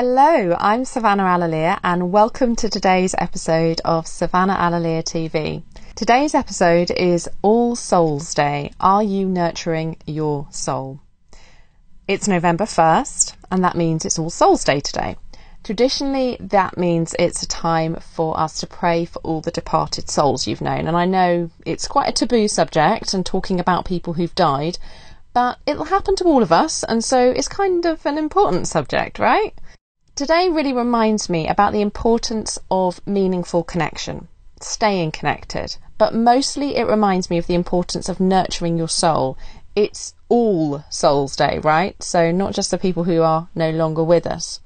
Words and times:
Hello, 0.00 0.54
I'm 0.60 0.84
Savannah 0.84 1.24
Alalia 1.24 1.80
and 1.82 2.12
welcome 2.12 2.54
to 2.54 2.68
today's 2.68 3.16
episode 3.18 3.80
of 3.84 4.06
Savannah 4.06 4.54
Alalia 4.54 5.02
TV. 5.02 5.64
Today's 5.96 6.36
episode 6.36 6.92
is 6.92 7.28
All 7.42 7.74
Souls 7.74 8.32
Day. 8.32 8.70
Are 8.78 9.02
you 9.02 9.26
nurturing 9.26 9.96
your 10.06 10.46
soul? 10.52 11.00
It's 12.06 12.28
November 12.28 12.62
1st 12.62 13.34
and 13.50 13.64
that 13.64 13.76
means 13.76 14.04
it's 14.04 14.20
All 14.20 14.30
Souls 14.30 14.62
Day 14.62 14.78
today. 14.78 15.16
Traditionally, 15.64 16.36
that 16.38 16.78
means 16.78 17.16
it's 17.18 17.42
a 17.42 17.48
time 17.48 17.96
for 17.96 18.38
us 18.38 18.60
to 18.60 18.68
pray 18.68 19.04
for 19.04 19.18
all 19.24 19.40
the 19.40 19.50
departed 19.50 20.08
souls 20.08 20.46
you've 20.46 20.60
known. 20.60 20.86
And 20.86 20.96
I 20.96 21.06
know 21.06 21.50
it's 21.66 21.88
quite 21.88 22.08
a 22.08 22.12
taboo 22.12 22.46
subject 22.46 23.14
and 23.14 23.26
talking 23.26 23.58
about 23.58 23.84
people 23.84 24.12
who've 24.12 24.34
died, 24.36 24.78
but 25.34 25.58
it'll 25.66 25.86
happen 25.86 26.14
to 26.16 26.24
all 26.24 26.42
of 26.42 26.52
us, 26.52 26.84
and 26.84 27.04
so 27.04 27.30
it's 27.30 27.48
kind 27.48 27.84
of 27.84 28.06
an 28.06 28.16
important 28.16 28.66
subject, 28.66 29.18
right? 29.18 29.54
Today 30.18 30.48
really 30.48 30.72
reminds 30.72 31.30
me 31.30 31.46
about 31.46 31.72
the 31.72 31.80
importance 31.80 32.58
of 32.72 33.00
meaningful 33.06 33.62
connection, 33.62 34.26
staying 34.60 35.12
connected, 35.12 35.76
but 35.96 36.12
mostly 36.12 36.74
it 36.74 36.88
reminds 36.88 37.30
me 37.30 37.38
of 37.38 37.46
the 37.46 37.54
importance 37.54 38.08
of 38.08 38.18
nurturing 38.18 38.76
your 38.76 38.88
soul. 38.88 39.38
It's 39.76 40.14
all 40.28 40.82
Souls 40.90 41.36
Day, 41.36 41.60
right? 41.62 42.02
So 42.02 42.32
not 42.32 42.52
just 42.52 42.72
the 42.72 42.78
people 42.78 43.04
who 43.04 43.22
are 43.22 43.46
no 43.54 43.70
longer 43.70 44.02
with 44.02 44.26
us. 44.26 44.58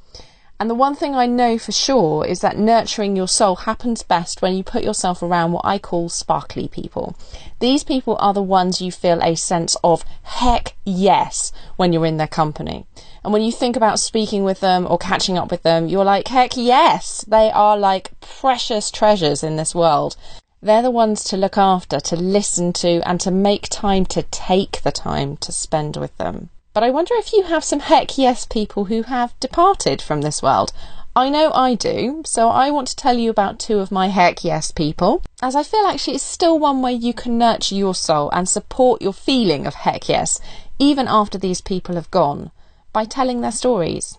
And 0.63 0.71
the 0.71 0.77
one 0.77 0.95
thing 0.95 1.17
I 1.17 1.27
know 1.27 1.59
for 1.59 1.73
sure 1.73 2.25
is 2.25 2.39
that 2.39 2.57
nurturing 2.57 3.17
your 3.17 3.27
soul 3.27 3.57
happens 3.57 4.05
best 4.05 4.41
when 4.41 4.55
you 4.55 4.63
put 4.63 4.85
yourself 4.85 5.21
around 5.21 5.51
what 5.51 5.65
I 5.65 5.77
call 5.77 6.09
sparkly 6.09 6.69
people. 6.69 7.17
These 7.59 7.83
people 7.83 8.17
are 8.21 8.33
the 8.33 8.45
ones 8.45 8.81
you 8.81 8.93
feel 8.93 9.21
a 9.25 9.35
sense 9.35 9.77
of 9.83 10.05
heck 10.23 10.77
yes 10.85 11.51
when 11.75 11.93
you're 11.93 12.07
in 12.07 12.17
their 12.17 12.29
company. 12.29 12.87
And 13.25 13.33
when 13.33 13.43
you 13.43 13.51
think 13.51 13.75
about 13.75 13.99
speaking 13.99 14.45
with 14.45 14.61
them 14.61 14.87
or 14.89 14.99
catching 14.99 15.37
up 15.37 15.51
with 15.51 15.65
them, 15.65 15.89
you're 15.89 16.05
like, 16.05 16.29
heck 16.29 16.57
yes, 16.57 17.25
they 17.27 17.51
are 17.51 17.77
like 17.77 18.13
precious 18.21 18.93
treasures 18.93 19.43
in 19.43 19.57
this 19.57 19.75
world. 19.75 20.15
They're 20.63 20.81
the 20.81 20.93
ones 20.93 21.25
to 21.25 21.37
look 21.37 21.59
after, 21.59 21.99
to 21.99 22.15
listen 22.15 22.73
to, 22.75 23.01
and 23.05 23.21
to 23.23 23.33
make 23.33 23.69
time 23.69 24.07
to 24.15 24.23
take 24.23 24.83
the 24.83 24.93
time 24.93 25.39
to 25.39 25.51
spend 25.51 25.97
with 25.97 26.17
them. 26.19 26.51
But 26.75 26.83
I 26.83 26.91
wonder 26.91 27.15
if 27.17 27.35
you 27.35 27.43
have 27.43 27.65
some 27.65 27.81
heck 27.81 28.17
yes 28.17 28.47
people 28.47 28.87
who 28.87 29.03
have 29.03 29.39
departed 29.41 30.01
from 30.01 30.23
this 30.23 30.43
world. 30.43 30.73
I 31.15 31.29
know 31.29 31.53
I 31.53 31.75
do, 31.75 32.23
so 32.25 32.49
I 32.49 32.71
want 32.71 32.89
to 32.89 32.97
tell 32.97 33.19
you 33.19 33.29
about 33.29 33.59
two 33.59 33.81
of 33.81 33.93
my 33.93 34.09
heck 34.09 34.43
yes 34.43 34.73
people, 34.73 35.23
as 35.43 35.55
I 35.55 35.63
feel 35.63 35.85
actually 35.87 36.15
it's 36.15 36.25
still 36.25 36.59
one 36.59 36.81
way 36.81 36.95
you 36.95 37.13
can 37.13 37.37
nurture 37.37 37.75
your 37.75 37.95
soul 37.95 38.31
and 38.31 38.49
support 38.49 39.03
your 39.03 39.13
feeling 39.13 39.67
of 39.67 39.75
heck 39.75 40.09
yes, 40.09 40.41
even 40.79 41.09
after 41.09 41.37
these 41.37 41.61
people 41.61 41.97
have 41.97 42.11
gone, 42.11 42.51
by 42.91 43.05
telling 43.05 43.43
their 43.43 43.53
stories. 43.53 44.17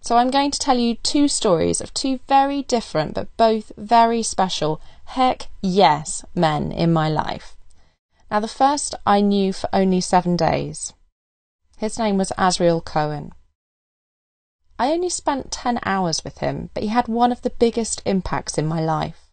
So 0.00 0.16
I'm 0.16 0.30
going 0.30 0.50
to 0.52 0.58
tell 0.58 0.78
you 0.78 0.94
two 0.94 1.28
stories 1.28 1.82
of 1.82 1.92
two 1.92 2.20
very 2.26 2.62
different 2.62 3.12
but 3.12 3.36
both 3.36 3.70
very 3.76 4.22
special 4.22 4.80
heck 5.04 5.48
yes 5.60 6.24
men 6.34 6.72
in 6.72 6.90
my 6.90 7.10
life. 7.10 7.54
Now, 8.30 8.40
the 8.40 8.48
first 8.48 8.94
I 9.04 9.20
knew 9.20 9.52
for 9.52 9.68
only 9.74 10.00
seven 10.00 10.36
days. 10.36 10.94
His 11.82 11.98
name 11.98 12.16
was 12.16 12.30
Asriel 12.38 12.80
Cohen. 12.84 13.32
I 14.78 14.92
only 14.92 15.08
spent 15.08 15.50
10 15.50 15.80
hours 15.84 16.22
with 16.22 16.38
him, 16.38 16.70
but 16.74 16.84
he 16.84 16.90
had 16.90 17.08
one 17.08 17.32
of 17.32 17.42
the 17.42 17.50
biggest 17.50 18.00
impacts 18.04 18.56
in 18.56 18.68
my 18.68 18.80
life. 18.80 19.32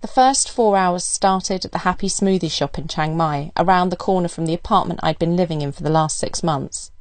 The 0.00 0.06
first 0.06 0.48
four 0.48 0.76
hours 0.76 1.02
started 1.02 1.64
at 1.64 1.72
the 1.72 1.78
Happy 1.78 2.06
Smoothie 2.06 2.48
Shop 2.48 2.78
in 2.78 2.86
Chiang 2.86 3.16
Mai, 3.16 3.50
around 3.56 3.88
the 3.88 3.96
corner 3.96 4.28
from 4.28 4.46
the 4.46 4.54
apartment 4.54 5.00
I'd 5.02 5.18
been 5.18 5.36
living 5.36 5.62
in 5.62 5.72
for 5.72 5.82
the 5.82 5.90
last 5.90 6.16
six 6.16 6.44
months. 6.44 6.92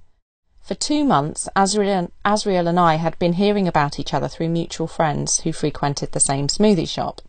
For 0.60 0.74
two 0.74 1.04
months, 1.04 1.48
Asriel 1.56 2.68
and 2.68 2.80
I 2.80 2.96
had 2.96 3.20
been 3.20 3.34
hearing 3.34 3.68
about 3.68 4.00
each 4.00 4.12
other 4.12 4.28
through 4.28 4.50
mutual 4.50 4.88
friends 4.88 5.42
who 5.42 5.54
frequented 5.54 6.14
the 6.14 6.20
same 6.20 6.48
smoothie 6.48 6.90
shop. 6.90 7.22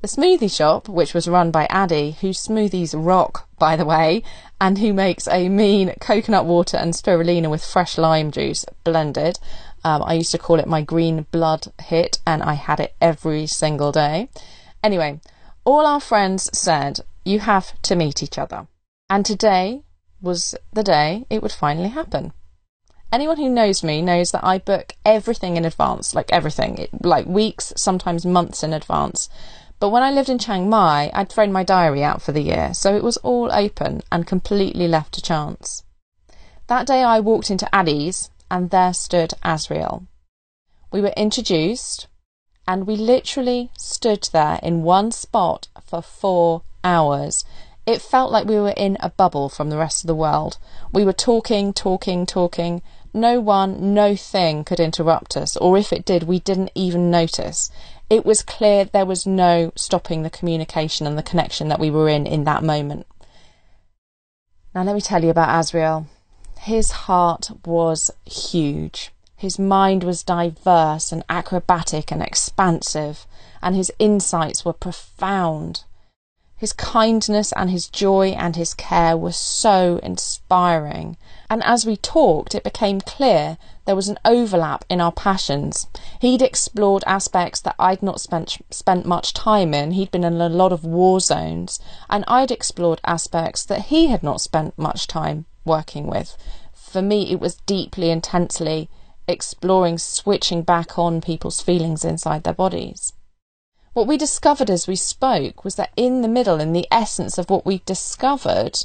The 0.00 0.08
smoothie 0.08 0.50
shop, 0.50 0.88
which 0.88 1.12
was 1.12 1.28
run 1.28 1.50
by 1.50 1.66
Addy, 1.66 2.12
whose 2.22 2.42
smoothies 2.42 2.94
rock, 2.96 3.46
by 3.62 3.76
the 3.76 3.84
way, 3.84 4.24
and 4.60 4.78
who 4.78 4.92
makes 4.92 5.28
a 5.28 5.48
mean 5.48 5.94
coconut 6.00 6.44
water 6.44 6.76
and 6.76 6.94
spirulina 6.94 7.48
with 7.48 7.64
fresh 7.64 7.96
lime 7.96 8.32
juice 8.32 8.64
blended. 8.82 9.38
Um, 9.84 10.02
I 10.02 10.14
used 10.14 10.32
to 10.32 10.38
call 10.38 10.58
it 10.58 10.66
my 10.66 10.82
green 10.82 11.26
blood 11.30 11.68
hit, 11.80 12.18
and 12.26 12.42
I 12.42 12.54
had 12.54 12.80
it 12.80 12.96
every 13.00 13.46
single 13.46 13.92
day. 13.92 14.28
Anyway, 14.82 15.20
all 15.64 15.86
our 15.86 16.00
friends 16.00 16.50
said, 16.52 17.02
You 17.24 17.38
have 17.38 17.80
to 17.82 17.94
meet 17.94 18.20
each 18.20 18.36
other. 18.36 18.66
And 19.08 19.24
today 19.24 19.84
was 20.20 20.56
the 20.72 20.82
day 20.82 21.24
it 21.30 21.40
would 21.40 21.52
finally 21.52 21.90
happen. 21.90 22.32
Anyone 23.12 23.36
who 23.36 23.48
knows 23.48 23.84
me 23.84 24.02
knows 24.02 24.32
that 24.32 24.42
I 24.42 24.58
book 24.58 24.96
everything 25.04 25.56
in 25.56 25.64
advance, 25.64 26.16
like 26.16 26.32
everything, 26.32 26.88
like 27.00 27.26
weeks, 27.26 27.72
sometimes 27.76 28.26
months 28.26 28.64
in 28.64 28.72
advance. 28.72 29.28
But 29.82 29.88
when 29.88 30.04
I 30.04 30.12
lived 30.12 30.28
in 30.28 30.38
Chiang 30.38 30.70
Mai, 30.70 31.10
I'd 31.12 31.28
thrown 31.28 31.50
my 31.50 31.64
diary 31.64 32.04
out 32.04 32.22
for 32.22 32.30
the 32.30 32.40
year, 32.40 32.72
so 32.72 32.94
it 32.94 33.02
was 33.02 33.16
all 33.16 33.50
open 33.50 34.02
and 34.12 34.24
completely 34.24 34.86
left 34.86 35.12
to 35.14 35.20
chance. 35.20 35.82
That 36.68 36.86
day 36.86 37.02
I 37.02 37.18
walked 37.18 37.50
into 37.50 37.68
Addy's, 37.74 38.30
and 38.48 38.70
there 38.70 38.94
stood 38.94 39.34
Asriel. 39.44 40.06
We 40.92 41.00
were 41.00 41.12
introduced, 41.16 42.06
and 42.68 42.86
we 42.86 42.94
literally 42.94 43.72
stood 43.76 44.28
there 44.32 44.60
in 44.62 44.84
one 44.84 45.10
spot 45.10 45.66
for 45.84 46.00
four 46.00 46.62
hours. 46.84 47.44
It 47.84 48.00
felt 48.00 48.30
like 48.30 48.46
we 48.46 48.60
were 48.60 48.74
in 48.76 48.96
a 49.00 49.10
bubble 49.10 49.48
from 49.48 49.68
the 49.68 49.78
rest 49.78 50.04
of 50.04 50.06
the 50.06 50.14
world. 50.14 50.58
We 50.92 51.04
were 51.04 51.12
talking, 51.12 51.72
talking, 51.72 52.24
talking. 52.24 52.82
No 53.12 53.40
one, 53.40 53.92
no 53.92 54.14
thing 54.14 54.62
could 54.62 54.78
interrupt 54.78 55.36
us, 55.36 55.56
or 55.56 55.76
if 55.76 55.92
it 55.92 56.04
did, 56.04 56.22
we 56.22 56.38
didn't 56.38 56.70
even 56.76 57.10
notice 57.10 57.68
it 58.12 58.26
was 58.26 58.42
clear 58.42 58.84
there 58.84 59.06
was 59.06 59.26
no 59.26 59.72
stopping 59.74 60.22
the 60.22 60.28
communication 60.28 61.06
and 61.06 61.16
the 61.16 61.22
connection 61.22 61.68
that 61.68 61.80
we 61.80 61.90
were 61.90 62.10
in 62.10 62.26
in 62.26 62.44
that 62.44 62.62
moment. 62.62 63.06
Now, 64.74 64.82
let 64.82 64.94
me 64.94 65.00
tell 65.00 65.24
you 65.24 65.30
about 65.30 65.48
Asriel. 65.48 66.04
His 66.58 66.90
heart 66.90 67.50
was 67.64 68.10
huge. 68.26 69.12
His 69.34 69.58
mind 69.58 70.04
was 70.04 70.22
diverse 70.22 71.10
and 71.10 71.24
acrobatic 71.30 72.12
and 72.12 72.22
expansive, 72.22 73.26
and 73.62 73.74
his 73.74 73.90
insights 73.98 74.62
were 74.62 74.74
profound. 74.74 75.84
His 76.62 76.72
kindness 76.72 77.50
and 77.56 77.72
his 77.72 77.88
joy 77.88 78.28
and 78.38 78.54
his 78.54 78.72
care 78.72 79.16
were 79.16 79.32
so 79.32 79.98
inspiring. 80.00 81.16
And 81.50 81.60
as 81.64 81.84
we 81.84 81.96
talked, 81.96 82.54
it 82.54 82.62
became 82.62 83.00
clear 83.00 83.58
there 83.84 83.96
was 83.96 84.08
an 84.08 84.20
overlap 84.24 84.84
in 84.88 85.00
our 85.00 85.10
passions. 85.10 85.88
He'd 86.20 86.40
explored 86.40 87.02
aspects 87.04 87.60
that 87.62 87.74
I'd 87.80 88.00
not 88.00 88.20
spent, 88.20 88.58
spent 88.70 89.06
much 89.06 89.34
time 89.34 89.74
in. 89.74 89.90
He'd 89.90 90.12
been 90.12 90.22
in 90.22 90.40
a 90.40 90.48
lot 90.48 90.70
of 90.70 90.84
war 90.84 91.18
zones. 91.18 91.80
And 92.08 92.24
I'd 92.28 92.52
explored 92.52 93.00
aspects 93.04 93.64
that 93.64 93.86
he 93.86 94.06
had 94.06 94.22
not 94.22 94.40
spent 94.40 94.78
much 94.78 95.08
time 95.08 95.46
working 95.64 96.06
with. 96.06 96.36
For 96.72 97.02
me, 97.02 97.32
it 97.32 97.40
was 97.40 97.56
deeply, 97.66 98.10
intensely 98.10 98.88
exploring 99.26 99.98
switching 99.98 100.62
back 100.62 100.96
on 100.96 101.20
people's 101.22 101.60
feelings 101.60 102.04
inside 102.04 102.44
their 102.44 102.54
bodies. 102.54 103.14
What 103.94 104.06
we 104.06 104.16
discovered 104.16 104.70
as 104.70 104.88
we 104.88 104.96
spoke 104.96 105.64
was 105.64 105.74
that 105.74 105.92
in 105.96 106.22
the 106.22 106.28
middle, 106.28 106.60
in 106.60 106.72
the 106.72 106.88
essence 106.90 107.36
of 107.36 107.50
what 107.50 107.66
we 107.66 107.82
discovered, 107.84 108.78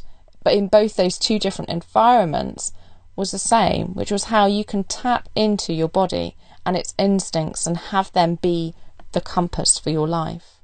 but 0.43 0.53
in 0.53 0.67
both 0.67 0.95
those 0.95 1.17
two 1.17 1.39
different 1.39 1.69
environments, 1.69 2.73
was 3.15 3.31
the 3.31 3.39
same, 3.39 3.93
which 3.93 4.11
was 4.11 4.25
how 4.25 4.45
you 4.45 4.65
can 4.65 4.83
tap 4.83 5.29
into 5.33 5.73
your 5.73 5.87
body 5.87 6.35
and 6.65 6.75
its 6.75 6.93
instincts 6.97 7.65
and 7.65 7.77
have 7.77 8.11
them 8.11 8.35
be 8.35 8.75
the 9.13 9.21
compass 9.21 9.79
for 9.79 9.89
your 9.89 10.07
life. 10.07 10.59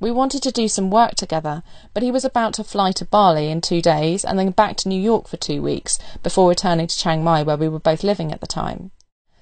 We 0.00 0.12
wanted 0.12 0.44
to 0.44 0.52
do 0.52 0.68
some 0.68 0.90
work 0.90 1.16
together, 1.16 1.64
but 1.92 2.04
he 2.04 2.12
was 2.12 2.24
about 2.24 2.54
to 2.54 2.64
fly 2.64 2.92
to 2.92 3.04
Bali 3.04 3.50
in 3.50 3.60
two 3.60 3.82
days 3.82 4.24
and 4.24 4.38
then 4.38 4.50
back 4.52 4.76
to 4.78 4.88
New 4.88 5.00
York 5.00 5.26
for 5.26 5.36
two 5.36 5.60
weeks 5.60 5.98
before 6.22 6.48
returning 6.48 6.86
to 6.86 6.96
Chiang 6.96 7.24
Mai, 7.24 7.42
where 7.42 7.56
we 7.56 7.68
were 7.68 7.80
both 7.80 8.04
living 8.04 8.32
at 8.32 8.40
the 8.40 8.46
time. 8.46 8.92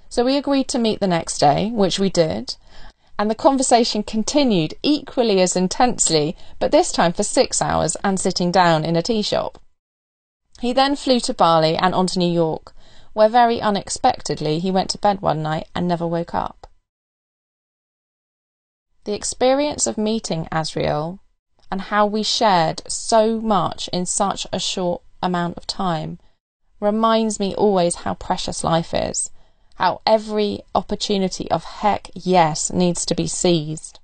So 0.08 0.24
we 0.24 0.38
agreed 0.38 0.68
to 0.68 0.78
meet 0.78 1.00
the 1.00 1.06
next 1.06 1.38
day, 1.38 1.70
which 1.70 1.98
we 1.98 2.08
did, 2.08 2.56
and 3.18 3.30
the 3.30 3.34
conversation 3.34 4.02
continued 4.02 4.74
equally 4.82 5.40
as 5.40 5.56
intensely, 5.56 6.36
but 6.58 6.70
this 6.70 6.92
time 6.92 7.12
for 7.12 7.22
six 7.22 7.62
hours 7.62 7.96
and 8.04 8.20
sitting 8.20 8.50
down 8.50 8.84
in 8.84 8.96
a 8.96 9.02
tea 9.02 9.22
shop. 9.22 9.58
He 10.60 10.72
then 10.72 10.96
flew 10.96 11.20
to 11.20 11.34
Bali 11.34 11.76
and 11.76 11.94
on 11.94 12.06
to 12.08 12.18
New 12.18 12.30
York, 12.30 12.74
where 13.12 13.28
very 13.28 13.60
unexpectedly 13.60 14.58
he 14.58 14.70
went 14.70 14.90
to 14.90 14.98
bed 14.98 15.20
one 15.22 15.42
night 15.42 15.68
and 15.74 15.88
never 15.88 16.06
woke 16.06 16.34
up. 16.34 16.66
The 19.04 19.14
experience 19.14 19.86
of 19.86 19.96
meeting 19.96 20.48
Asriel 20.50 21.20
and 21.70 21.80
how 21.82 22.06
we 22.06 22.22
shared 22.22 22.82
so 22.88 23.40
much 23.40 23.88
in 23.88 24.04
such 24.04 24.46
a 24.52 24.58
short 24.58 25.02
amount 25.22 25.56
of 25.56 25.66
time 25.66 26.18
reminds 26.80 27.40
me 27.40 27.54
always 27.54 27.96
how 27.96 28.14
precious 28.14 28.62
life 28.62 28.92
is 28.92 29.30
how 29.76 30.00
every 30.06 30.60
opportunity 30.74 31.50
of 31.50 31.64
heck 31.64 32.10
yes 32.14 32.72
needs 32.72 33.06
to 33.06 33.14
be 33.14 33.26
seized. 33.26 33.98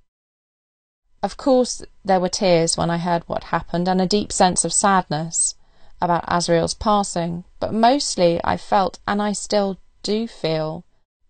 Of 1.23 1.37
course, 1.37 1.83
there 2.05 2.21
were 2.21 2.29
tears 2.29 2.77
when 2.77 2.91
I 2.91 2.99
heard 2.99 3.23
what 3.27 3.45
happened 3.45 3.89
and 3.89 4.01
a 4.01 4.07
deep 4.07 4.33
sense 4.33 4.65
of 4.65 4.73
sadness 4.73 5.55
about 6.01 6.25
Asriel's 6.27 6.75
passing, 6.75 7.45
but 7.61 7.73
mostly 7.73 8.41
I 8.43 8.57
felt, 8.57 8.99
and 9.07 9.23
I 9.23 9.33
still 9.33 9.79
do 10.03 10.27
feel, 10.27 10.85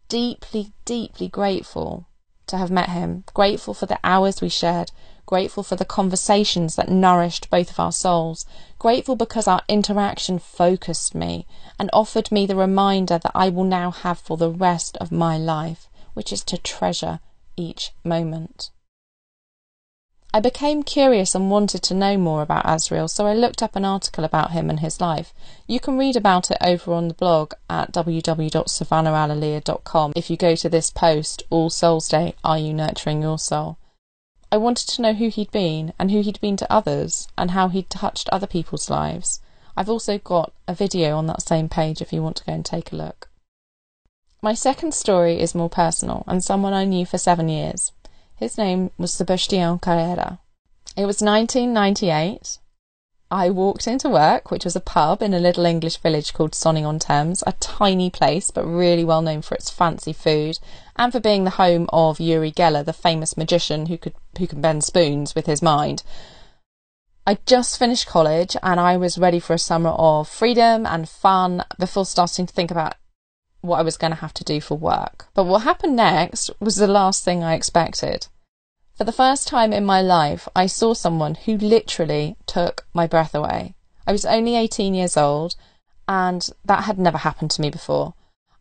deeply, 0.08 0.72
deeply 0.84 1.28
grateful 1.28 2.08
to 2.46 2.56
have 2.56 2.70
met 2.70 2.88
him, 2.88 3.24
grateful 3.34 3.74
for 3.74 3.86
the 3.86 4.00
hours 4.02 4.40
we 4.40 4.48
shared, 4.48 4.90
grateful 5.26 5.62
for 5.62 5.76
the 5.76 5.84
conversations 5.84 6.76
that 6.76 6.88
nourished 6.88 7.50
both 7.50 7.70
of 7.70 7.80
our 7.80 7.92
souls, 7.92 8.44
grateful 8.78 9.16
because 9.16 9.46
our 9.46 9.62
interaction 9.68 10.38
focused 10.38 11.14
me 11.14 11.46
and 11.78 11.90
offered 11.92 12.32
me 12.32 12.46
the 12.46 12.56
reminder 12.56 13.18
that 13.18 13.32
I 13.34 13.48
will 13.48 13.64
now 13.64 13.90
have 13.90 14.18
for 14.18 14.36
the 14.36 14.50
rest 14.50 14.96
of 14.98 15.12
my 15.12 15.38
life, 15.38 15.88
which 16.14 16.32
is 16.32 16.42
to 16.44 16.58
treasure 16.58 17.20
each 17.56 17.92
moment. 18.04 18.70
I 20.34 20.40
became 20.40 20.82
curious 20.82 21.34
and 21.34 21.50
wanted 21.50 21.82
to 21.82 21.92
know 21.92 22.16
more 22.16 22.40
about 22.40 22.64
Asriel, 22.64 23.10
so 23.10 23.26
I 23.26 23.34
looked 23.34 23.62
up 23.62 23.76
an 23.76 23.84
article 23.84 24.24
about 24.24 24.52
him 24.52 24.70
and 24.70 24.80
his 24.80 24.98
life. 24.98 25.34
You 25.66 25.78
can 25.78 25.98
read 25.98 26.16
about 26.16 26.50
it 26.50 26.56
over 26.62 26.94
on 26.94 27.08
the 27.08 27.14
blog 27.14 27.52
at 27.68 27.92
www.savannahalalia.com 27.92 30.12
if 30.16 30.30
you 30.30 30.38
go 30.38 30.56
to 30.56 30.70
this 30.70 30.88
post, 30.88 31.42
All 31.50 31.68
Souls 31.68 32.08
Day, 32.08 32.34
Are 32.42 32.58
You 32.58 32.72
Nurturing 32.72 33.20
Your 33.20 33.38
Soul? 33.38 33.76
I 34.52 34.58
wanted 34.58 34.86
to 34.90 35.00
know 35.00 35.14
who 35.14 35.28
he'd 35.28 35.50
been 35.50 35.94
and 35.98 36.10
who 36.10 36.20
he'd 36.20 36.38
been 36.42 36.58
to 36.58 36.70
others 36.70 37.26
and 37.38 37.52
how 37.52 37.68
he'd 37.68 37.88
touched 37.88 38.28
other 38.28 38.46
people's 38.46 38.90
lives. 38.90 39.40
I've 39.78 39.88
also 39.88 40.18
got 40.18 40.52
a 40.68 40.74
video 40.74 41.16
on 41.16 41.26
that 41.28 41.40
same 41.40 41.70
page 41.70 42.02
if 42.02 42.12
you 42.12 42.22
want 42.22 42.36
to 42.36 42.44
go 42.44 42.52
and 42.52 42.62
take 42.62 42.92
a 42.92 42.96
look. 42.96 43.30
My 44.42 44.52
second 44.52 44.92
story 44.92 45.40
is 45.40 45.54
more 45.54 45.70
personal 45.70 46.22
and 46.26 46.44
someone 46.44 46.74
I 46.74 46.84
knew 46.84 47.06
for 47.06 47.16
seven 47.16 47.48
years. 47.48 47.92
His 48.36 48.58
name 48.58 48.90
was 48.98 49.14
Sebastian 49.14 49.78
Carrera. 49.78 50.38
It 50.98 51.06
was 51.06 51.22
1998. 51.22 52.58
I 53.32 53.48
walked 53.48 53.86
into 53.86 54.10
work, 54.10 54.50
which 54.50 54.66
was 54.66 54.76
a 54.76 54.80
pub 54.80 55.22
in 55.22 55.32
a 55.32 55.38
little 55.38 55.64
English 55.64 55.96
village 55.96 56.34
called 56.34 56.54
Sonning 56.54 56.84
on 56.84 56.98
Thames, 56.98 57.42
a 57.46 57.52
tiny 57.52 58.10
place 58.10 58.50
but 58.50 58.66
really 58.66 59.04
well 59.04 59.22
known 59.22 59.40
for 59.40 59.54
its 59.54 59.70
fancy 59.70 60.12
food 60.12 60.58
and 60.96 61.10
for 61.10 61.18
being 61.18 61.44
the 61.44 61.56
home 61.56 61.88
of 61.94 62.20
Uri 62.20 62.52
Geller, 62.52 62.84
the 62.84 62.92
famous 62.92 63.34
magician 63.34 63.86
who 63.86 63.96
could 63.96 64.12
who 64.38 64.46
can 64.46 64.60
bend 64.60 64.84
spoons 64.84 65.34
with 65.34 65.46
his 65.46 65.62
mind. 65.62 66.02
I 67.26 67.38
just 67.46 67.78
finished 67.78 68.06
college 68.06 68.54
and 68.62 68.78
I 68.78 68.98
was 68.98 69.16
ready 69.16 69.40
for 69.40 69.54
a 69.54 69.58
summer 69.58 69.90
of 69.90 70.28
freedom 70.28 70.84
and 70.84 71.08
fun 71.08 71.64
before 71.78 72.04
starting 72.04 72.44
to 72.46 72.52
think 72.52 72.70
about 72.70 72.96
what 73.62 73.78
I 73.78 73.82
was 73.82 73.96
going 73.96 74.10
to 74.12 74.20
have 74.20 74.34
to 74.34 74.44
do 74.44 74.60
for 74.60 74.76
work. 74.76 75.28
But 75.32 75.44
what 75.44 75.62
happened 75.62 75.96
next 75.96 76.50
was 76.60 76.76
the 76.76 76.86
last 76.86 77.24
thing 77.24 77.42
I 77.42 77.54
expected. 77.54 78.26
For 78.94 79.04
the 79.04 79.12
first 79.12 79.48
time 79.48 79.72
in 79.72 79.86
my 79.86 80.02
life, 80.02 80.48
I 80.54 80.66
saw 80.66 80.92
someone 80.92 81.34
who 81.34 81.56
literally 81.56 82.36
took 82.46 82.86
my 82.92 83.06
breath 83.06 83.34
away. 83.34 83.74
I 84.06 84.12
was 84.12 84.26
only 84.26 84.54
18 84.54 84.94
years 84.94 85.16
old, 85.16 85.56
and 86.06 86.46
that 86.64 86.84
had 86.84 86.98
never 86.98 87.18
happened 87.18 87.50
to 87.52 87.62
me 87.62 87.70
before. 87.70 88.14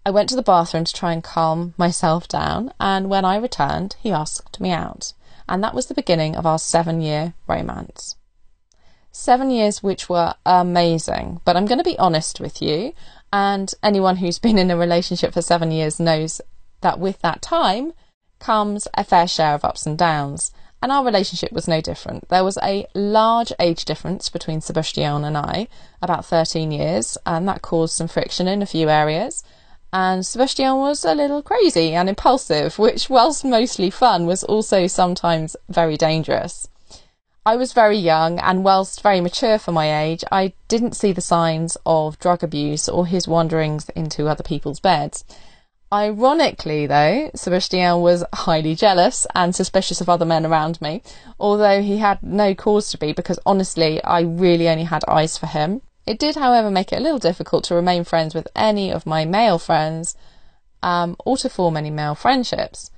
I 0.05 0.09
went 0.09 0.29
to 0.29 0.35
the 0.35 0.41
bathroom 0.41 0.85
to 0.85 0.93
try 0.93 1.11
and 1.11 1.23
calm 1.23 1.73
myself 1.77 2.27
down, 2.27 2.73
and 2.79 3.09
when 3.09 3.25
I 3.25 3.35
returned, 3.35 3.97
he 3.99 4.11
asked 4.11 4.59
me 4.59 4.71
out. 4.71 5.13
And 5.49 5.63
that 5.63 5.75
was 5.75 5.87
the 5.87 5.93
beginning 5.93 6.35
of 6.35 6.45
our 6.45 6.59
seven 6.59 7.01
year 7.01 7.33
romance. 7.45 8.15
Seven 9.11 9.51
years 9.51 9.83
which 9.83 10.07
were 10.07 10.35
amazing, 10.45 11.41
but 11.43 11.57
I'm 11.57 11.65
going 11.65 11.77
to 11.77 11.83
be 11.83 11.99
honest 11.99 12.39
with 12.39 12.61
you, 12.61 12.93
and 13.33 13.71
anyone 13.83 14.17
who's 14.17 14.39
been 14.39 14.57
in 14.57 14.71
a 14.71 14.77
relationship 14.77 15.33
for 15.33 15.41
seven 15.41 15.71
years 15.71 15.99
knows 15.99 16.39
that 16.79 16.99
with 16.99 17.19
that 17.19 17.41
time, 17.41 17.91
comes 18.41 18.87
a 18.95 19.05
fair 19.05 19.27
share 19.27 19.53
of 19.53 19.63
ups 19.63 19.85
and 19.85 19.97
downs, 19.97 20.51
and 20.81 20.91
our 20.91 21.05
relationship 21.05 21.51
was 21.51 21.67
no 21.67 21.79
different. 21.79 22.27
There 22.27 22.43
was 22.43 22.57
a 22.61 22.87
large 22.93 23.53
age 23.59 23.85
difference 23.85 24.29
between 24.29 24.59
Sebastian 24.59 25.23
and 25.23 25.37
I, 25.37 25.67
about 26.01 26.25
13 26.25 26.71
years, 26.71 27.17
and 27.25 27.47
that 27.47 27.61
caused 27.61 27.93
some 27.95 28.07
friction 28.07 28.47
in 28.47 28.61
a 28.61 28.65
few 28.65 28.89
areas. 28.89 29.43
And 29.93 30.25
Sebastian 30.25 30.77
was 30.77 31.05
a 31.05 31.13
little 31.13 31.43
crazy 31.43 31.93
and 31.93 32.09
impulsive, 32.09 32.79
which, 32.79 33.09
whilst 33.09 33.45
mostly 33.45 33.89
fun, 33.89 34.25
was 34.25 34.43
also 34.43 34.87
sometimes 34.87 35.55
very 35.69 35.97
dangerous. 35.97 36.67
I 37.45 37.55
was 37.55 37.73
very 37.73 37.97
young, 37.97 38.39
and 38.39 38.63
whilst 38.63 39.01
very 39.01 39.21
mature 39.21 39.59
for 39.59 39.71
my 39.71 40.03
age, 40.03 40.23
I 40.31 40.53
didn't 40.67 40.95
see 40.95 41.11
the 41.11 41.21
signs 41.21 41.77
of 41.85 42.19
drug 42.19 42.43
abuse 42.43 42.87
or 42.87 43.05
his 43.05 43.27
wanderings 43.27 43.89
into 43.89 44.27
other 44.27 44.43
people's 44.43 44.79
beds. 44.79 45.23
Ironically, 45.93 46.87
though, 46.87 47.31
Sebastian 47.35 47.99
was 47.99 48.23
highly 48.33 48.75
jealous 48.75 49.27
and 49.35 49.53
suspicious 49.53 49.99
of 49.99 50.07
other 50.07 50.25
men 50.25 50.45
around 50.45 50.81
me, 50.81 51.03
although 51.37 51.81
he 51.81 51.97
had 51.97 52.23
no 52.23 52.55
cause 52.55 52.89
to 52.91 52.97
be 52.97 53.11
because 53.11 53.39
honestly, 53.45 54.01
I 54.03 54.21
really 54.21 54.69
only 54.69 54.85
had 54.85 55.03
eyes 55.07 55.37
for 55.37 55.47
him. 55.47 55.81
It 56.07 56.17
did, 56.17 56.35
however, 56.35 56.71
make 56.71 56.93
it 56.93 56.99
a 56.99 57.01
little 57.01 57.19
difficult 57.19 57.65
to 57.65 57.75
remain 57.75 58.05
friends 58.05 58.33
with 58.33 58.47
any 58.55 58.89
of 58.89 59.05
my 59.05 59.25
male 59.25 59.59
friends 59.59 60.15
um, 60.81 61.17
or 61.25 61.35
to 61.37 61.49
form 61.49 61.75
any 61.75 61.89
male 61.89 62.15
friendships. 62.15 62.89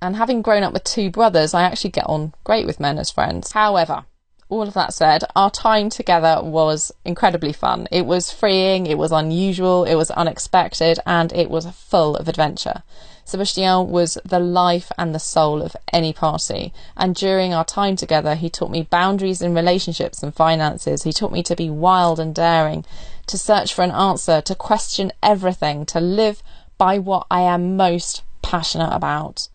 And 0.00 0.14
having 0.14 0.40
grown 0.40 0.62
up 0.62 0.72
with 0.72 0.84
two 0.84 1.10
brothers, 1.10 1.52
I 1.52 1.62
actually 1.62 1.90
get 1.90 2.06
on 2.06 2.32
great 2.44 2.66
with 2.66 2.78
men 2.78 2.98
as 2.98 3.10
friends. 3.10 3.52
However, 3.52 4.04
all 4.54 4.68
of 4.68 4.74
that 4.74 4.94
said, 4.94 5.24
our 5.34 5.50
time 5.50 5.90
together 5.90 6.40
was 6.40 6.92
incredibly 7.04 7.52
fun. 7.52 7.88
It 7.90 8.06
was 8.06 8.30
freeing, 8.30 8.86
it 8.86 8.96
was 8.96 9.10
unusual, 9.10 9.84
it 9.84 9.96
was 9.96 10.12
unexpected, 10.12 11.00
and 11.04 11.32
it 11.32 11.50
was 11.50 11.66
full 11.70 12.14
of 12.16 12.28
adventure. 12.28 12.84
Sebastian 13.24 13.90
was 13.90 14.16
the 14.24 14.38
life 14.38 14.92
and 14.96 15.12
the 15.12 15.18
soul 15.18 15.60
of 15.60 15.76
any 15.92 16.12
party. 16.12 16.72
And 16.96 17.16
during 17.16 17.52
our 17.52 17.64
time 17.64 17.96
together, 17.96 18.36
he 18.36 18.48
taught 18.48 18.70
me 18.70 18.82
boundaries 18.82 19.42
in 19.42 19.54
relationships 19.54 20.22
and 20.22 20.32
finances. 20.32 21.02
He 21.02 21.12
taught 21.12 21.32
me 21.32 21.42
to 21.42 21.56
be 21.56 21.68
wild 21.68 22.20
and 22.20 22.32
daring, 22.32 22.84
to 23.26 23.36
search 23.36 23.74
for 23.74 23.82
an 23.82 23.90
answer, 23.90 24.40
to 24.42 24.54
question 24.54 25.10
everything, 25.20 25.84
to 25.86 26.00
live 26.00 26.42
by 26.78 26.98
what 26.98 27.26
I 27.28 27.40
am 27.40 27.76
most 27.76 28.22
passionate 28.40 28.94
about. 28.94 29.48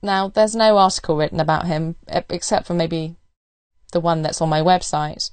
Now, 0.00 0.28
there's 0.28 0.56
no 0.56 0.78
article 0.78 1.16
written 1.16 1.40
about 1.40 1.66
him, 1.66 1.96
except 2.08 2.66
for 2.66 2.72
maybe 2.72 3.16
the 3.90 4.00
one 4.00 4.22
that's 4.22 4.40
on 4.40 4.48
my 4.48 4.60
website. 4.60 5.30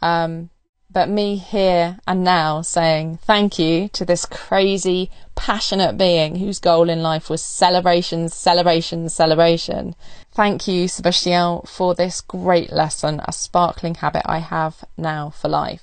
Um, 0.00 0.50
but 0.90 1.08
me 1.08 1.36
here 1.36 1.98
and 2.06 2.22
now 2.22 2.62
saying 2.62 3.18
thank 3.18 3.58
you 3.58 3.88
to 3.88 4.04
this 4.04 4.24
crazy, 4.24 5.10
passionate 5.34 5.98
being 5.98 6.36
whose 6.36 6.60
goal 6.60 6.88
in 6.88 7.02
life 7.02 7.28
was 7.28 7.42
celebration, 7.42 8.28
celebration, 8.28 9.08
celebration. 9.08 9.94
Thank 10.32 10.68
you, 10.68 10.88
Sebastian, 10.88 11.62
for 11.66 11.94
this 11.94 12.20
great 12.20 12.72
lesson, 12.72 13.20
a 13.24 13.32
sparkling 13.32 13.96
habit 13.96 14.22
I 14.24 14.38
have 14.38 14.84
now 14.96 15.30
for 15.30 15.48
life. 15.48 15.82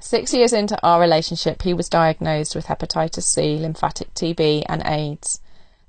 Six 0.00 0.34
years 0.34 0.52
into 0.52 0.80
our 0.82 1.00
relationship, 1.00 1.62
he 1.62 1.72
was 1.72 1.88
diagnosed 1.88 2.54
with 2.54 2.66
hepatitis 2.66 3.22
C, 3.22 3.56
lymphatic 3.56 4.12
TB, 4.14 4.64
and 4.68 4.82
AIDS. 4.84 5.40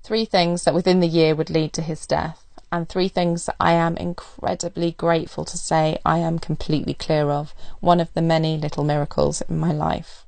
Three 0.03 0.25
things 0.25 0.63
that 0.63 0.73
within 0.75 0.99
the 0.99 1.07
year 1.07 1.35
would 1.35 1.49
lead 1.49 1.73
to 1.73 1.81
his 1.81 2.05
death 2.05 2.42
and 2.73 2.89
three 2.89 3.07
things 3.07 3.45
that 3.45 3.55
I 3.59 3.73
am 3.73 3.95
incredibly 3.97 4.93
grateful 4.93 5.45
to 5.45 5.57
say 5.59 5.99
I 6.03 6.17
am 6.17 6.39
completely 6.39 6.95
clear 6.95 7.29
of, 7.29 7.53
one 7.81 7.99
of 7.99 8.11
the 8.15 8.21
many 8.21 8.57
little 8.57 8.83
miracles 8.83 9.41
in 9.41 9.59
my 9.59 9.71
life. 9.71 10.25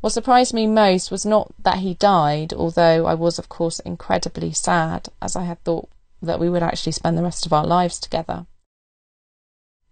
What 0.00 0.14
surprised 0.14 0.54
me 0.54 0.66
most 0.66 1.10
was 1.10 1.26
not 1.26 1.52
that 1.62 1.80
he 1.80 1.92
died, 1.92 2.54
although 2.54 3.04
I 3.04 3.12
was, 3.12 3.38
of 3.38 3.50
course, 3.50 3.78
incredibly 3.80 4.54
sad, 4.54 5.10
as 5.20 5.36
I 5.36 5.44
had 5.44 5.62
thought 5.64 5.90
that 6.22 6.40
we 6.40 6.48
would 6.48 6.62
actually 6.62 6.92
spend 6.92 7.18
the 7.18 7.22
rest 7.22 7.44
of 7.44 7.52
our 7.52 7.66
lives 7.66 8.00
together. 8.00 8.46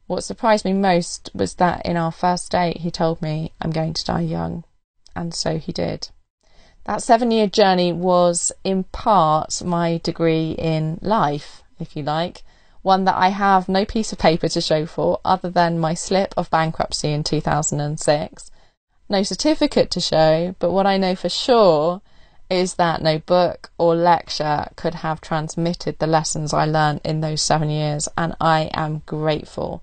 What 0.07 0.25
surprised 0.25 0.65
me 0.65 0.73
most 0.73 1.31
was 1.35 1.57
that 1.57 1.85
in 1.85 1.99
our 1.99 2.13
first 2.13 2.51
date 2.51 2.79
he 2.79 2.91
told 2.91 3.21
me, 3.21 3.53
I'm 3.61 3.73
going 3.73 3.93
to 3.93 4.05
die 4.07 4.23
young. 4.23 4.65
And 5.15 5.35
so 5.35 5.59
he 5.59 5.71
did. 5.71 6.09
That 6.85 7.03
seven 7.03 7.31
year 7.31 7.47
journey 7.47 7.93
was 7.93 8.53
in 8.63 8.85
part 8.85 9.63
my 9.63 9.99
degree 10.03 10.53
in 10.53 10.99
life 11.03 11.61
if 11.79 11.97
you 11.97 12.03
like, 12.03 12.43
one 12.83 13.05
that 13.05 13.17
I 13.17 13.29
have 13.29 13.69
no 13.69 13.85
piece 13.85 14.13
of 14.13 14.19
paper 14.19 14.49
to 14.49 14.61
show 14.61 14.85
for 14.85 15.21
other 15.25 15.49
than 15.49 15.79
my 15.79 15.95
slip 15.95 16.35
of 16.37 16.51
bankruptcy 16.51 17.13
in 17.13 17.25
2006. 17.25 18.51
No 19.09 19.23
certificate 19.23 19.91
to 19.93 20.01
show, 20.01 20.55
but 20.59 20.71
what 20.71 20.87
I 20.87 20.97
know 20.97 21.15
for 21.15 21.29
sure 21.29 22.03
is 22.51 22.75
that 22.75 23.03
no 23.03 23.19
book 23.19 23.71
or 23.79 23.95
lecture 23.95 24.67
could 24.77 24.97
have 24.97 25.21
transmitted 25.21 25.99
the 25.99 26.07
lessons 26.07 26.53
I 26.53 26.67
learned 26.67 27.01
in 27.05 27.21
those 27.21 27.43
seven 27.43 27.71
years, 27.71 28.09
and 28.17 28.37
I 28.41 28.71
am 28.75 29.03
grateful. 29.07 29.83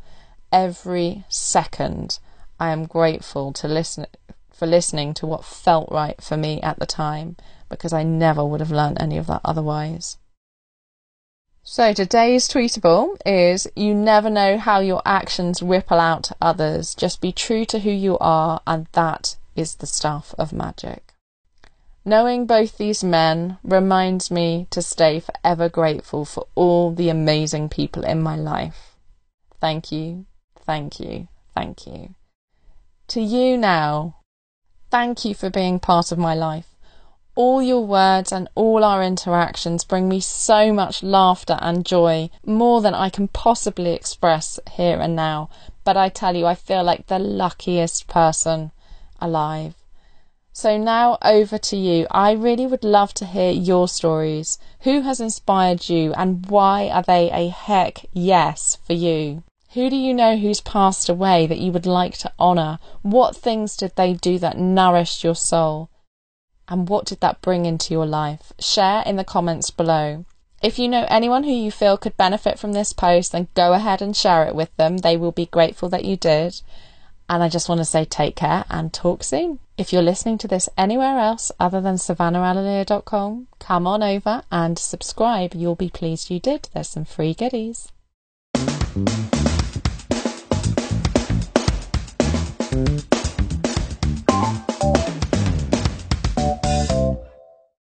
Every 0.51 1.23
second, 1.27 2.19
I 2.59 2.69
am 2.69 2.85
grateful 2.85 3.51
to 3.53 3.67
listen 3.67 4.05
for 4.53 4.67
listening 4.67 5.15
to 5.15 5.25
what 5.25 5.43
felt 5.43 5.91
right 5.91 6.21
for 6.21 6.37
me 6.37 6.61
at 6.61 6.77
the 6.77 6.85
time, 6.85 7.35
because 7.67 7.93
I 7.93 8.03
never 8.03 8.45
would 8.45 8.59
have 8.59 8.71
learned 8.71 9.01
any 9.01 9.17
of 9.17 9.25
that 9.25 9.41
otherwise. 9.43 10.17
So 11.63 11.93
today's 11.93 12.49
tweetable 12.49 13.17
is 13.23 13.67
you 13.75 13.93
never 13.93 14.31
know 14.31 14.57
how 14.57 14.79
your 14.79 15.01
actions 15.05 15.61
ripple 15.61 15.99
out 15.99 16.23
to 16.25 16.35
others. 16.41 16.95
Just 16.95 17.21
be 17.21 17.31
true 17.31 17.65
to 17.65 17.79
who 17.79 17.91
you 17.91 18.17
are, 18.17 18.61
and 18.65 18.87
that 18.93 19.37
is 19.55 19.75
the 19.75 19.85
stuff 19.85 20.33
of 20.39 20.51
magic. 20.51 21.13
Knowing 22.03 22.47
both 22.47 22.79
these 22.79 23.03
men 23.03 23.59
reminds 23.63 24.31
me 24.31 24.65
to 24.71 24.81
stay 24.81 25.19
forever 25.19 25.69
grateful 25.69 26.25
for 26.25 26.47
all 26.55 26.91
the 26.91 27.09
amazing 27.09 27.69
people 27.69 28.03
in 28.03 28.23
my 28.23 28.35
life. 28.35 28.95
Thank 29.59 29.91
you, 29.91 30.25
thank 30.65 30.99
you, 30.99 31.27
thank 31.53 31.85
you. 31.85 32.15
To 33.09 33.21
you 33.21 33.55
now, 33.55 34.15
thank 34.89 35.23
you 35.25 35.35
for 35.35 35.51
being 35.51 35.79
part 35.79 36.11
of 36.11 36.17
my 36.17 36.33
life. 36.33 36.70
All 37.35 37.61
your 37.61 37.85
words 37.85 38.33
and 38.33 38.49
all 38.55 38.83
our 38.83 39.01
interactions 39.01 39.85
bring 39.85 40.09
me 40.09 40.19
so 40.19 40.73
much 40.73 41.01
laughter 41.01 41.57
and 41.61 41.85
joy, 41.85 42.29
more 42.45 42.81
than 42.81 42.93
I 42.93 43.09
can 43.09 43.29
possibly 43.29 43.91
express 43.93 44.59
here 44.71 44.99
and 44.99 45.15
now. 45.15 45.49
But 45.85 45.95
I 45.95 46.09
tell 46.09 46.35
you, 46.35 46.45
I 46.45 46.55
feel 46.55 46.83
like 46.83 47.07
the 47.07 47.19
luckiest 47.19 48.07
person 48.07 48.71
alive. 49.21 49.75
So 50.51 50.77
now 50.77 51.17
over 51.21 51.57
to 51.57 51.77
you. 51.77 52.05
I 52.11 52.33
really 52.33 52.67
would 52.67 52.83
love 52.83 53.13
to 53.15 53.25
hear 53.25 53.51
your 53.51 53.87
stories. 53.87 54.59
Who 54.81 54.99
has 55.01 55.21
inspired 55.21 55.87
you 55.87 56.13
and 56.13 56.45
why 56.47 56.89
are 56.89 57.03
they 57.03 57.31
a 57.31 57.47
heck 57.47 58.05
yes 58.11 58.77
for 58.85 58.91
you? 58.91 59.43
Who 59.73 59.89
do 59.89 59.95
you 59.95 60.13
know 60.13 60.35
who's 60.35 60.59
passed 60.59 61.07
away 61.07 61.47
that 61.47 61.59
you 61.59 61.71
would 61.71 61.85
like 61.85 62.17
to 62.17 62.33
honour? 62.37 62.79
What 63.03 63.37
things 63.37 63.77
did 63.77 63.95
they 63.95 64.11
do 64.11 64.37
that 64.39 64.57
nourished 64.57 65.23
your 65.23 65.35
soul? 65.35 65.89
And 66.67 66.87
what 66.87 67.05
did 67.05 67.19
that 67.21 67.41
bring 67.41 67.65
into 67.65 67.93
your 67.93 68.05
life? 68.05 68.53
Share 68.59 69.03
in 69.05 69.15
the 69.15 69.23
comments 69.23 69.71
below. 69.71 70.25
If 70.61 70.77
you 70.77 70.87
know 70.87 71.05
anyone 71.09 71.43
who 71.43 71.51
you 71.51 71.71
feel 71.71 71.97
could 71.97 72.15
benefit 72.17 72.59
from 72.59 72.73
this 72.73 72.93
post, 72.93 73.31
then 73.31 73.47
go 73.55 73.73
ahead 73.73 74.01
and 74.01 74.15
share 74.15 74.45
it 74.45 74.53
with 74.53 74.75
them. 74.77 74.97
They 74.97 75.17
will 75.17 75.31
be 75.31 75.47
grateful 75.47 75.89
that 75.89 76.05
you 76.05 76.15
did. 76.15 76.61
And 77.27 77.41
I 77.41 77.49
just 77.49 77.67
want 77.67 77.79
to 77.79 77.85
say 77.85 78.05
take 78.05 78.35
care 78.35 78.65
and 78.69 78.93
talk 78.93 79.23
soon. 79.23 79.59
If 79.77 79.91
you're 79.91 80.03
listening 80.03 80.37
to 80.39 80.47
this 80.47 80.69
anywhere 80.77 81.17
else 81.17 81.51
other 81.59 81.81
than 81.81 81.95
savannahalalia.com, 81.95 83.47
come 83.57 83.87
on 83.87 84.03
over 84.03 84.43
and 84.51 84.77
subscribe. 84.77 85.55
You'll 85.55 85.75
be 85.75 85.89
pleased 85.89 86.29
you 86.29 86.39
did. 86.39 86.69
There's 86.73 86.89
some 86.89 87.05
free 87.05 87.33
goodies. 87.33 87.91